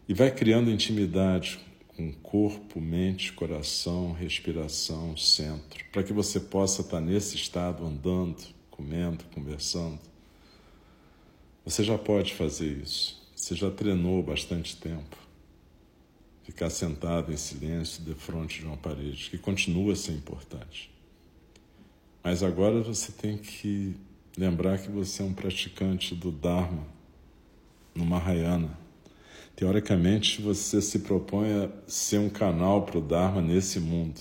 e 0.09 0.15
vai 0.15 0.31
criando 0.31 0.71
intimidade 0.71 1.61
com 1.97 2.13
corpo, 2.13 2.81
mente, 2.81 3.33
coração, 3.33 4.13
respiração, 4.13 5.17
centro, 5.17 5.85
para 5.93 6.03
que 6.03 6.13
você 6.13 6.41
possa 6.41 6.81
estar 6.81 7.01
nesse 7.01 7.37
estado 7.37 7.85
andando, 7.87 8.43
comendo, 8.71 9.25
conversando 9.33 10.01
você 11.65 11.85
já 11.85 11.97
pode 11.97 12.35
fazer 12.35 12.79
isso. 12.83 13.23
Você 13.35 13.55
já 13.55 13.71
treinou 13.71 14.23
bastante 14.23 14.77
tempo. 14.77 15.17
ficar 16.45 16.71
sentado 16.71 17.33
em 17.33 17.37
silêncio 17.37 18.03
de 18.03 18.15
frente 18.15 18.61
de 18.61 18.67
uma 18.67 18.77
parede, 18.77 19.31
que 19.31 19.39
continua 19.39 19.93
a 19.93 19.97
ser 19.97 20.13
importante. 20.13 20.91
Mas 22.23 22.43
agora 22.43 22.83
você 22.83 23.13
tem 23.13 23.39
que 23.39 23.95
lembrar 24.37 24.79
que 24.79 24.91
você 24.91 25.23
é 25.23 25.25
um 25.25 25.33
praticante 25.33 26.15
do 26.15 26.31
Dharma 26.31 26.85
no 27.95 28.05
Mahayana. 28.05 28.77
Teoricamente, 29.55 30.43
você 30.43 30.81
se 30.83 31.01
propõe 31.01 31.53
a 31.53 31.71
ser 31.87 32.19
um 32.19 32.29
canal 32.29 32.83
para 32.83 32.99
o 32.99 33.03
Dharma 33.03 33.41
nesse 33.41 33.79
mundo. 33.79 34.21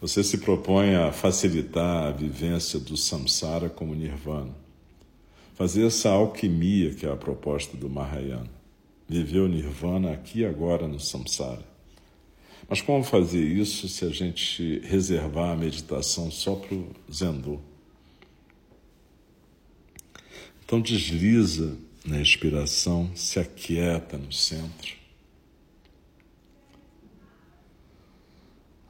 Você 0.00 0.22
se 0.22 0.38
propõe 0.38 0.94
a 0.94 1.12
facilitar 1.12 2.06
a 2.06 2.10
vivência 2.10 2.78
do 2.78 2.96
samsara 2.96 3.68
como 3.68 3.94
nirvana. 3.94 4.63
Fazer 5.54 5.86
essa 5.86 6.10
alquimia 6.10 6.92
que 6.94 7.06
é 7.06 7.10
a 7.10 7.16
proposta 7.16 7.76
do 7.76 7.88
Mahayana. 7.88 8.50
Viver 9.08 9.40
o 9.40 9.48
nirvana 9.48 10.12
aqui 10.12 10.40
e 10.40 10.44
agora 10.44 10.88
no 10.88 10.98
samsara. 10.98 11.64
Mas 12.68 12.80
como 12.80 13.04
fazer 13.04 13.44
isso 13.44 13.88
se 13.88 14.04
a 14.04 14.10
gente 14.10 14.80
reservar 14.80 15.50
a 15.50 15.56
meditação 15.56 16.30
só 16.30 16.56
para 16.56 16.74
o 16.74 16.92
Zendô? 17.12 17.60
Então 20.64 20.80
desliza 20.80 21.76
na 22.04 22.20
expiração, 22.20 23.10
se 23.14 23.38
aquieta 23.38 24.18
no 24.18 24.32
centro. 24.32 24.94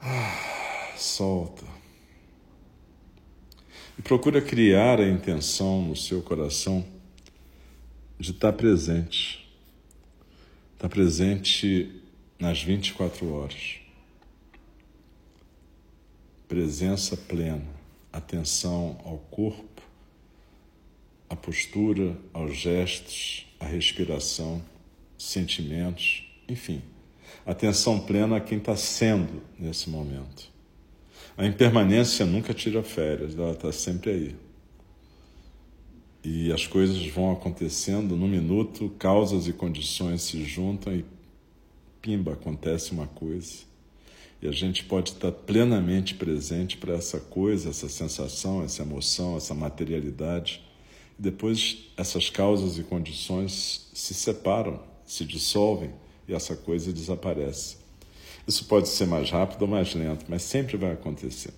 Ah, 0.00 0.94
solta. 0.97 1.74
E 3.99 4.03
procura 4.03 4.43
criar 4.43 5.01
a 5.01 5.09
intenção 5.09 5.83
no 5.83 5.95
seu 5.95 6.21
coração 6.21 6.85
de 8.19 8.33
estar 8.33 8.53
presente. 8.53 9.49
Estar 10.75 10.89
presente 10.89 12.03
nas 12.39 12.63
24 12.63 13.33
horas. 13.33 13.77
Presença 16.49 17.17
plena, 17.17 17.67
atenção 18.13 19.01
ao 19.05 19.19
corpo, 19.19 19.83
à 21.29 21.37
postura, 21.37 22.17
aos 22.33 22.57
gestos, 22.57 23.47
à 23.59 23.67
respiração, 23.67 24.63
sentimentos, 25.17 26.27
enfim. 26.49 26.83
Atenção 27.47 27.99
plena 28.01 28.37
a 28.37 28.41
quem 28.41 28.59
está 28.59 28.77
sendo 28.77 29.43
nesse 29.59 29.89
momento. 29.89 30.54
A 31.37 31.45
impermanência 31.45 32.25
nunca 32.25 32.55
tira 32.55 32.83
férias, 32.83 33.37
ela 33.37 33.53
está 33.53 33.73
sempre 33.73 34.11
aí. 34.11 34.37
E 36.23 36.53
as 36.53 36.67
coisas 36.67 37.05
vão 37.09 37.33
acontecendo 37.33 38.17
no 38.17 38.29
minuto, 38.29 38.88
causas 38.99 39.49
e 39.49 39.53
condições 39.53 40.23
se 40.23 40.45
juntam 40.45 40.95
e 40.95 41.05
pimba, 42.00 42.35
acontece 42.35 42.93
uma 42.93 43.09
coisa. 43.09 43.64
E 44.41 44.47
a 44.47 44.53
gente 44.53 44.85
pode 44.85 45.11
estar 45.11 45.33
plenamente 45.33 46.14
presente 46.14 46.76
para 46.76 46.95
essa 46.95 47.19
coisa, 47.19 47.71
essa 47.71 47.88
sensação, 47.88 48.62
essa 48.62 48.83
emoção, 48.83 49.37
essa 49.37 49.55
materialidade. 49.55 50.62
E 51.19 51.23
depois 51.23 51.88
essas 51.97 52.31
causas 52.31 52.79
e 52.79 52.85
condições 52.85 53.91
se 53.93 54.14
separam, 54.14 54.81
se 55.05 55.25
dissolvem 55.25 55.91
e 56.29 56.33
essa 56.35 56.55
coisa 56.55 56.93
desaparece. 56.93 57.84
Isso 58.47 58.67
pode 58.67 58.89
ser 58.89 59.07
mais 59.07 59.31
rápido 59.31 59.63
ou 59.63 59.69
mais 59.69 59.95
lento, 59.95 60.27
mas 60.29 60.43
sempre 60.43 60.77
vai 60.77 60.93
acontecer. 60.93 61.55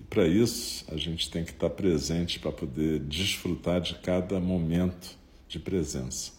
E 0.00 0.04
para 0.04 0.26
isso, 0.26 0.84
a 0.88 0.96
gente 0.96 1.30
tem 1.30 1.44
que 1.44 1.52
estar 1.52 1.70
presente 1.70 2.40
para 2.40 2.50
poder 2.50 2.98
desfrutar 3.00 3.80
de 3.80 3.94
cada 3.96 4.40
momento 4.40 5.16
de 5.46 5.60
presença. 5.60 6.32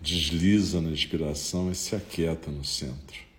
Desliza 0.00 0.80
na 0.80 0.90
inspiração 0.90 1.70
e 1.70 1.74
se 1.74 1.94
aquieta 1.94 2.50
no 2.50 2.64
centro. 2.64 3.32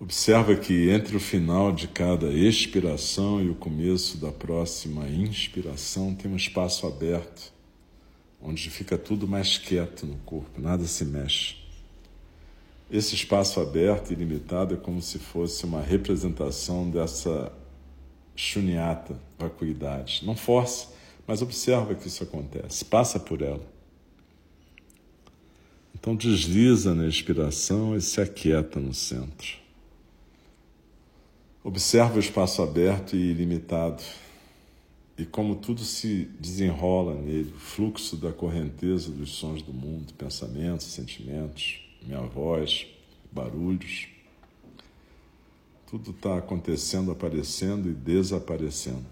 Observa 0.00 0.54
que 0.56 0.90
entre 0.90 1.16
o 1.16 1.20
final 1.20 1.72
de 1.72 1.88
cada 1.88 2.30
expiração 2.32 3.42
e 3.42 3.48
o 3.48 3.54
começo 3.54 4.18
da 4.18 4.32
próxima 4.32 5.08
inspiração 5.08 6.14
tem 6.14 6.30
um 6.30 6.36
espaço 6.36 6.86
aberto, 6.86 7.52
onde 8.42 8.68
fica 8.68 8.98
tudo 8.98 9.26
mais 9.26 9.56
quieto 9.56 10.04
no 10.04 10.16
corpo, 10.16 10.60
nada 10.60 10.84
se 10.86 11.04
mexe. 11.04 11.63
Esse 12.90 13.14
espaço 13.14 13.60
aberto 13.60 14.12
e 14.12 14.14
limitado 14.14 14.74
é 14.74 14.76
como 14.76 15.00
se 15.00 15.18
fosse 15.18 15.64
uma 15.64 15.80
representação 15.80 16.90
dessa 16.90 17.52
shunyata, 18.36 19.18
vacuidade. 19.38 20.22
Não 20.24 20.36
force, 20.36 20.88
mas 21.26 21.40
observa 21.40 21.94
que 21.94 22.08
isso 22.08 22.22
acontece, 22.22 22.84
passa 22.84 23.18
por 23.18 23.40
ela. 23.40 23.64
Então 25.94 26.14
desliza 26.14 26.94
na 26.94 27.06
expiração 27.06 27.96
e 27.96 28.00
se 28.00 28.20
aquieta 28.20 28.78
no 28.78 28.92
centro. 28.92 29.56
Observa 31.62 32.16
o 32.16 32.20
espaço 32.20 32.60
aberto 32.60 33.16
e 33.16 33.30
ilimitado 33.30 34.02
e 35.16 35.24
como 35.24 35.54
tudo 35.54 35.82
se 35.82 36.28
desenrola 36.40 37.14
nele, 37.14 37.52
o 37.56 37.58
fluxo 37.58 38.16
da 38.16 38.32
correnteza 38.32 39.10
dos 39.12 39.30
sons 39.30 39.62
do 39.62 39.72
mundo, 39.72 40.12
pensamentos, 40.14 40.86
sentimentos, 40.86 41.83
minha 42.06 42.20
voz, 42.20 42.86
barulhos. 43.32 44.08
Tudo 45.86 46.10
está 46.10 46.38
acontecendo, 46.38 47.10
aparecendo 47.10 47.88
e 47.88 47.92
desaparecendo. 47.92 49.04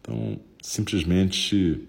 Então, 0.00 0.38
simplesmente 0.62 1.88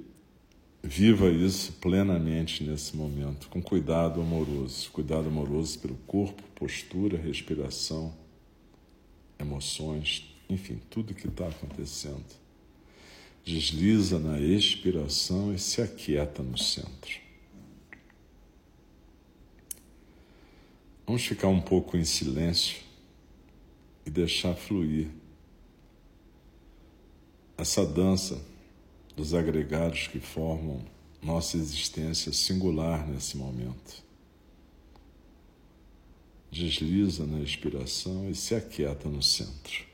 viva 0.82 1.30
isso 1.30 1.74
plenamente 1.74 2.64
nesse 2.64 2.96
momento, 2.96 3.50
com 3.50 3.62
cuidado 3.62 4.22
amoroso 4.22 4.90
cuidado 4.92 5.28
amoroso 5.28 5.80
pelo 5.80 5.96
corpo, 6.08 6.42
postura, 6.56 7.18
respiração, 7.18 8.14
emoções, 9.40 10.34
enfim, 10.50 10.80
tudo 10.90 11.14
que 11.14 11.28
está 11.28 11.48
acontecendo. 11.48 12.26
Desliza 13.46 14.20
na 14.20 14.40
expiração 14.40 15.54
e 15.54 15.60
se 15.60 15.82
aquieta 15.82 16.42
no 16.42 16.58
centro. 16.58 17.27
Vamos 21.08 21.26
ficar 21.26 21.48
um 21.48 21.62
pouco 21.62 21.96
em 21.96 22.04
silêncio 22.04 22.82
e 24.06 24.10
deixar 24.10 24.54
fluir 24.56 25.08
essa 27.58 27.86
dança 27.86 28.46
dos 29.16 29.34
agregados 29.34 30.08
que 30.08 30.20
formam 30.20 30.82
nossa 31.24 31.56
existência 31.56 32.34
singular 32.34 33.08
nesse 33.08 33.38
momento. 33.38 34.04
Desliza 36.52 37.26
na 37.26 37.40
expiração 37.40 38.30
e 38.30 38.36
se 38.36 38.54
aquieta 38.54 39.08
no 39.08 39.24
centro. 39.24 39.86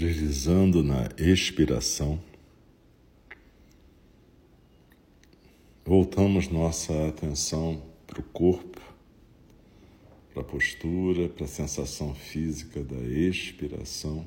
Deslizando 0.00 0.82
na 0.82 1.10
expiração. 1.18 2.18
Voltamos 5.84 6.48
nossa 6.48 7.08
atenção 7.08 7.82
para 8.06 8.18
o 8.18 8.22
corpo, 8.22 8.80
para 10.32 10.40
a 10.40 10.44
postura, 10.44 11.28
para 11.28 11.44
a 11.44 11.48
sensação 11.48 12.14
física 12.14 12.82
da 12.82 12.96
expiração. 12.96 14.24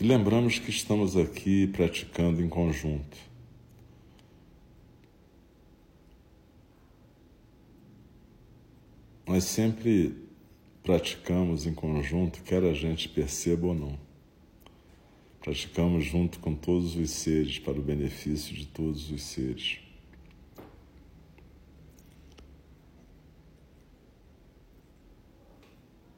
E 0.00 0.04
lembramos 0.04 0.58
que 0.58 0.70
estamos 0.70 1.14
aqui 1.14 1.66
praticando 1.66 2.40
em 2.40 2.48
conjunto. 2.48 3.33
Nós 9.34 9.46
sempre 9.46 10.14
praticamos 10.84 11.66
em 11.66 11.74
conjunto, 11.74 12.40
quer 12.44 12.62
a 12.62 12.72
gente 12.72 13.08
perceba 13.08 13.66
ou 13.66 13.74
não. 13.74 13.98
Praticamos 15.40 16.04
junto 16.04 16.38
com 16.38 16.54
todos 16.54 16.94
os 16.94 17.10
seres, 17.10 17.58
para 17.58 17.72
o 17.72 17.82
benefício 17.82 18.54
de 18.54 18.64
todos 18.64 19.10
os 19.10 19.24
seres. 19.24 19.80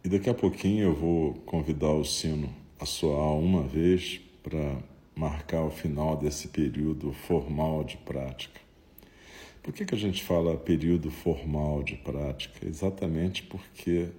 E 0.04 0.10
daqui 0.10 0.28
a 0.28 0.34
pouquinho 0.34 0.84
eu 0.84 0.94
vou 0.94 1.32
convidar 1.46 1.94
o 1.94 2.04
sino 2.04 2.54
a 2.78 2.84
soar 2.84 3.32
uma 3.32 3.62
vez 3.62 4.20
para 4.42 4.76
marcar 5.14 5.64
o 5.64 5.70
final 5.70 6.18
desse 6.18 6.48
período 6.48 7.14
formal 7.14 7.82
de 7.82 7.96
prática. 7.96 8.65
Por 9.66 9.74
que, 9.74 9.84
que 9.84 9.96
a 9.96 9.98
gente 9.98 10.22
fala 10.22 10.56
período 10.56 11.10
formal 11.10 11.82
de 11.82 11.96
prática? 11.96 12.64
Exatamente 12.64 13.42
porque 13.42 14.10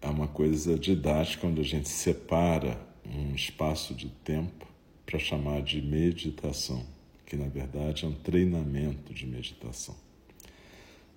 é 0.00 0.06
uma 0.06 0.28
coisa 0.28 0.78
didática 0.78 1.48
onde 1.48 1.60
a 1.60 1.64
gente 1.64 1.88
separa 1.88 2.80
um 3.04 3.34
espaço 3.34 3.92
de 3.92 4.08
tempo 4.08 4.68
para 5.04 5.18
chamar 5.18 5.62
de 5.62 5.82
meditação, 5.82 6.86
que 7.26 7.34
na 7.34 7.48
verdade 7.48 8.04
é 8.04 8.08
um 8.08 8.14
treinamento 8.14 9.12
de 9.12 9.26
meditação. 9.26 9.96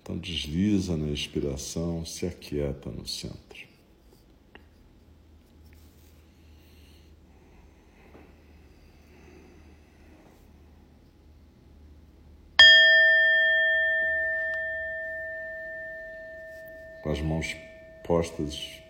Então 0.02 0.18
desliza 0.18 0.96
na 0.96 1.12
expiração, 1.12 2.04
se 2.04 2.26
aquieta 2.26 2.90
no 2.90 3.06
centro. 3.06 3.73
As 17.14 17.20
mãos 17.20 17.56
postas 18.02 18.82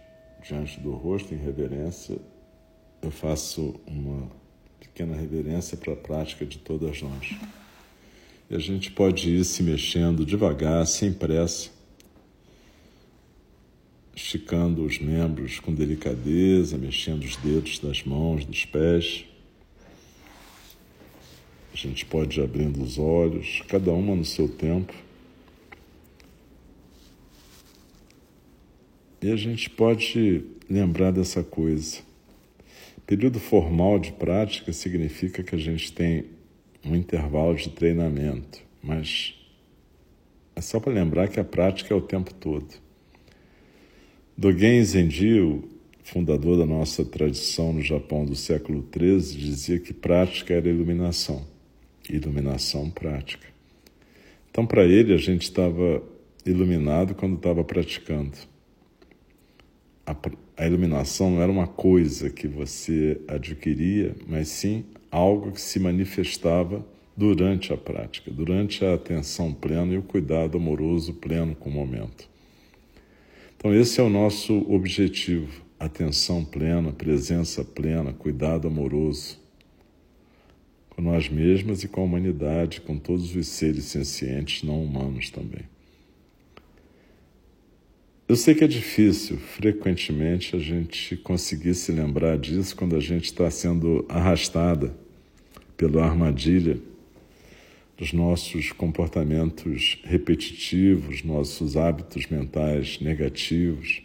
diante 0.42 0.80
do 0.80 0.92
rosto 0.92 1.34
em 1.34 1.36
reverência, 1.36 2.16
eu 3.02 3.10
faço 3.10 3.78
uma 3.86 4.30
pequena 4.80 5.14
reverência 5.14 5.76
para 5.76 5.92
a 5.92 5.96
prática 5.96 6.46
de 6.46 6.56
todas 6.56 7.02
nós. 7.02 7.34
E 8.48 8.54
a 8.54 8.58
gente 8.58 8.90
pode 8.90 9.28
ir 9.28 9.44
se 9.44 9.62
mexendo 9.62 10.24
devagar, 10.24 10.86
sem 10.86 11.12
pressa, 11.12 11.68
esticando 14.16 14.84
os 14.86 14.98
membros 14.98 15.60
com 15.60 15.74
delicadeza, 15.74 16.78
mexendo 16.78 17.24
os 17.24 17.36
dedos 17.36 17.78
das 17.78 18.04
mãos, 18.04 18.46
dos 18.46 18.64
pés. 18.64 19.26
A 21.74 21.76
gente 21.76 22.06
pode 22.06 22.40
ir 22.40 22.42
abrindo 22.42 22.82
os 22.82 22.96
olhos, 22.98 23.62
cada 23.68 23.92
uma 23.92 24.14
no 24.14 24.24
seu 24.24 24.48
tempo. 24.48 25.03
E 29.24 29.32
a 29.32 29.36
gente 29.36 29.70
pode 29.70 30.44
lembrar 30.68 31.10
dessa 31.10 31.42
coisa. 31.42 32.00
Período 33.06 33.40
formal 33.40 33.98
de 33.98 34.12
prática 34.12 34.70
significa 34.70 35.42
que 35.42 35.54
a 35.54 35.58
gente 35.58 35.90
tem 35.94 36.26
um 36.84 36.94
intervalo 36.94 37.54
de 37.54 37.70
treinamento, 37.70 38.60
mas 38.82 39.34
é 40.54 40.60
só 40.60 40.78
para 40.78 40.92
lembrar 40.92 41.28
que 41.28 41.40
a 41.40 41.44
prática 41.44 41.94
é 41.94 41.96
o 41.96 42.02
tempo 42.02 42.34
todo. 42.34 42.66
Dogen 44.36 44.84
Zenji, 44.84 45.62
fundador 46.02 46.58
da 46.58 46.66
nossa 46.66 47.02
tradição 47.02 47.72
no 47.72 47.80
Japão 47.80 48.26
do 48.26 48.36
século 48.36 48.86
XIII, 48.94 49.38
dizia 49.38 49.78
que 49.78 49.94
prática 49.94 50.52
era 50.52 50.68
iluminação, 50.68 51.46
iluminação 52.10 52.90
prática. 52.90 53.46
Então, 54.50 54.66
para 54.66 54.84
ele, 54.84 55.14
a 55.14 55.16
gente 55.16 55.44
estava 55.44 56.02
iluminado 56.44 57.14
quando 57.14 57.36
estava 57.36 57.64
praticando 57.64 58.52
a, 60.06 60.14
a 60.56 60.66
iluminação 60.66 61.30
não 61.30 61.42
era 61.42 61.50
uma 61.50 61.66
coisa 61.66 62.30
que 62.30 62.46
você 62.46 63.20
adquiria, 63.26 64.14
mas 64.26 64.48
sim 64.48 64.84
algo 65.10 65.52
que 65.52 65.60
se 65.60 65.78
manifestava 65.78 66.84
durante 67.16 67.72
a 67.72 67.76
prática, 67.76 68.30
durante 68.30 68.84
a 68.84 68.94
atenção 68.94 69.52
plena 69.52 69.94
e 69.94 69.98
o 69.98 70.02
cuidado 70.02 70.58
amoroso 70.58 71.14
pleno 71.14 71.54
com 71.54 71.70
o 71.70 71.72
momento. 71.72 72.28
Então, 73.56 73.74
esse 73.74 74.00
é 74.00 74.02
o 74.02 74.10
nosso 74.10 74.54
objetivo: 74.70 75.62
atenção 75.78 76.44
plena, 76.44 76.92
presença 76.92 77.64
plena, 77.64 78.12
cuidado 78.12 78.68
amoroso 78.68 79.42
com 80.90 81.02
nós 81.02 81.28
mesmos 81.28 81.82
e 81.82 81.88
com 81.88 82.02
a 82.02 82.04
humanidade, 82.04 82.80
com 82.80 82.96
todos 82.96 83.34
os 83.34 83.48
seres 83.48 83.84
sencientes 83.86 84.62
não 84.62 84.82
humanos 84.82 85.30
também. 85.30 85.62
Eu 88.26 88.36
sei 88.36 88.54
que 88.54 88.64
é 88.64 88.66
difícil, 88.66 89.36
frequentemente, 89.36 90.56
a 90.56 90.58
gente 90.58 91.14
conseguir 91.14 91.74
se 91.74 91.92
lembrar 91.92 92.38
disso 92.38 92.74
quando 92.74 92.96
a 92.96 93.00
gente 93.00 93.26
está 93.26 93.50
sendo 93.50 94.06
arrastada 94.08 94.96
pela 95.76 96.02
armadilha 96.02 96.78
dos 97.98 98.14
nossos 98.14 98.72
comportamentos 98.72 100.00
repetitivos, 100.04 101.22
nossos 101.22 101.76
hábitos 101.76 102.26
mentais 102.26 102.98
negativos, 102.98 104.02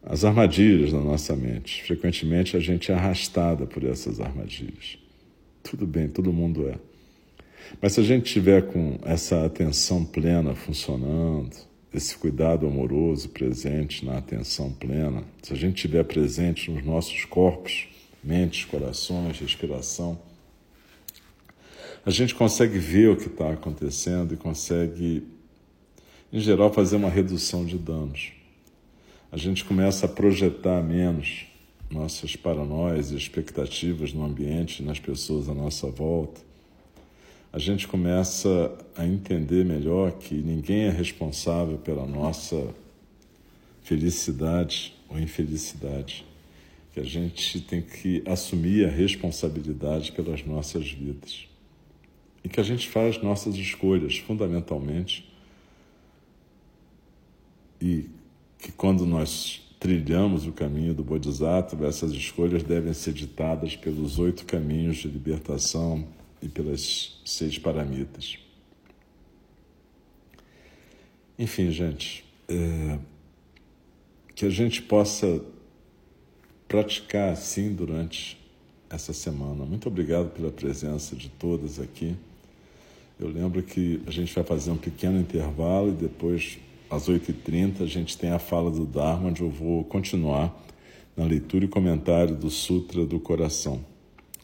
as 0.00 0.24
armadilhas 0.24 0.92
da 0.92 1.00
nossa 1.00 1.34
mente. 1.34 1.82
Frequentemente 1.82 2.56
a 2.56 2.60
gente 2.60 2.92
é 2.92 2.94
arrastada 2.94 3.66
por 3.66 3.82
essas 3.82 4.20
armadilhas. 4.20 4.98
Tudo 5.64 5.84
bem, 5.84 6.06
todo 6.06 6.32
mundo 6.32 6.68
é. 6.68 6.78
Mas 7.82 7.94
se 7.94 8.00
a 8.00 8.04
gente 8.04 8.32
tiver 8.32 8.62
com 8.62 9.00
essa 9.04 9.44
atenção 9.44 10.04
plena 10.04 10.54
funcionando, 10.54 11.73
esse 11.94 12.16
cuidado 12.18 12.66
amoroso 12.66 13.28
presente 13.28 14.04
na 14.04 14.18
atenção 14.18 14.72
plena, 14.72 15.22
se 15.42 15.52
a 15.52 15.56
gente 15.56 15.76
estiver 15.76 16.02
presente 16.04 16.68
nos 16.70 16.84
nossos 16.84 17.24
corpos, 17.24 17.86
mentes, 18.22 18.64
corações, 18.64 19.38
respiração, 19.38 20.18
a 22.04 22.10
gente 22.10 22.34
consegue 22.34 22.78
ver 22.78 23.10
o 23.10 23.16
que 23.16 23.28
está 23.28 23.52
acontecendo 23.52 24.34
e 24.34 24.36
consegue, 24.36 25.26
em 26.32 26.40
geral, 26.40 26.72
fazer 26.72 26.96
uma 26.96 27.08
redução 27.08 27.64
de 27.64 27.78
danos. 27.78 28.32
A 29.30 29.36
gente 29.36 29.64
começa 29.64 30.06
a 30.06 30.08
projetar 30.08 30.82
menos 30.82 31.46
nossas 31.88 32.34
paranoias 32.34 33.12
e 33.12 33.16
expectativas 33.16 34.12
no 34.12 34.24
ambiente, 34.24 34.82
nas 34.82 34.98
pessoas 34.98 35.48
à 35.48 35.54
nossa 35.54 35.88
volta 35.88 36.40
a 37.54 37.58
gente 37.60 37.86
começa 37.86 38.76
a 38.96 39.06
entender 39.06 39.64
melhor 39.64 40.10
que 40.10 40.34
ninguém 40.34 40.86
é 40.86 40.90
responsável 40.90 41.78
pela 41.78 42.04
nossa 42.04 42.74
felicidade 43.84 44.92
ou 45.08 45.20
infelicidade, 45.20 46.26
que 46.92 46.98
a 46.98 47.04
gente 47.04 47.60
tem 47.60 47.80
que 47.80 48.24
assumir 48.26 48.86
a 48.86 48.90
responsabilidade 48.90 50.10
pelas 50.10 50.44
nossas 50.44 50.90
vidas. 50.90 51.46
E 52.42 52.48
que 52.48 52.58
a 52.58 52.64
gente 52.64 52.88
faz 52.88 53.22
nossas 53.22 53.54
escolhas 53.54 54.16
fundamentalmente. 54.16 55.32
E 57.80 58.10
que 58.58 58.72
quando 58.72 59.06
nós 59.06 59.62
trilhamos 59.78 60.44
o 60.44 60.50
caminho 60.50 60.92
do 60.92 61.04
Bodhisattva, 61.04 61.86
essas 61.86 62.10
escolhas 62.10 62.64
devem 62.64 62.92
ser 62.92 63.12
ditadas 63.12 63.76
pelos 63.76 64.18
oito 64.18 64.44
caminhos 64.44 64.96
de 64.96 65.06
libertação 65.06 66.04
e 66.44 66.48
pelas 66.48 67.18
seis 67.24 67.58
paramitas. 67.58 68.38
Enfim, 71.38 71.70
gente, 71.70 72.22
é, 72.46 72.98
que 74.34 74.44
a 74.44 74.50
gente 74.50 74.82
possa 74.82 75.40
praticar 76.68 77.32
assim 77.32 77.72
durante 77.72 78.38
essa 78.90 79.12
semana. 79.14 79.64
Muito 79.64 79.88
obrigado 79.88 80.30
pela 80.30 80.52
presença 80.52 81.16
de 81.16 81.30
todas 81.30 81.80
aqui. 81.80 82.14
Eu 83.18 83.28
lembro 83.28 83.62
que 83.62 84.02
a 84.06 84.10
gente 84.10 84.34
vai 84.34 84.44
fazer 84.44 84.70
um 84.70 84.76
pequeno 84.76 85.18
intervalo 85.18 85.90
e 85.90 85.92
depois, 85.92 86.58
às 86.90 87.08
8h30, 87.08 87.80
a 87.80 87.86
gente 87.86 88.18
tem 88.18 88.30
a 88.30 88.38
fala 88.38 88.70
do 88.70 88.84
Dharma, 88.84 89.28
onde 89.28 89.40
eu 89.40 89.50
vou 89.50 89.82
continuar 89.84 90.54
na 91.16 91.24
leitura 91.24 91.64
e 91.64 91.68
comentário 91.68 92.36
do 92.36 92.50
Sutra 92.50 93.06
do 93.06 93.18
Coração. 93.18 93.84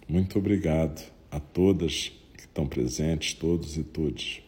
Muito 0.09 0.39
obrigado 0.39 1.20
a 1.31 1.39
todas 1.39 2.13
que 2.35 2.41
estão 2.41 2.67
presentes, 2.67 3.35
todos 3.35 3.77
e 3.77 3.83
todas. 3.83 4.43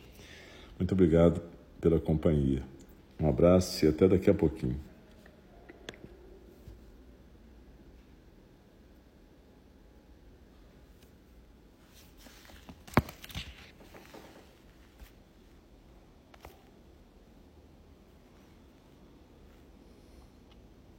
Muito 0.79 0.93
obrigado 0.93 1.41
pela 1.81 2.01
companhia. 2.01 2.63
Um 3.21 3.29
abraço 3.29 3.85
e 3.85 3.89
até 3.89 4.09
daqui 4.09 4.29
a 4.29 4.35
pouquinho. 4.35 4.81